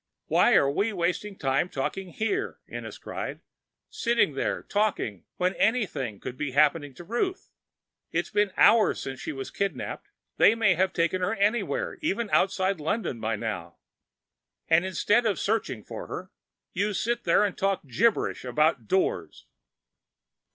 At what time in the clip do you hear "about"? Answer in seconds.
18.43-18.87